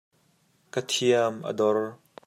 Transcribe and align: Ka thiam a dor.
Ka 0.73 0.81
thiam 0.89 1.35
a 1.49 1.51
dor. 1.59 1.79